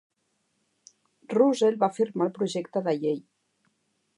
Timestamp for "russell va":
1.37-1.91